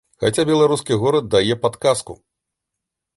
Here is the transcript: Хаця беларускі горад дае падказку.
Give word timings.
Хаця 0.23 0.45
беларускі 0.49 0.97
горад 1.03 1.29
дае 1.35 1.55
падказку. 1.65 2.13